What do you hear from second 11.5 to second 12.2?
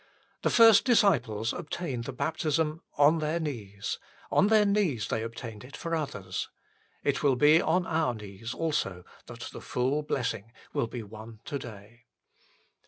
day.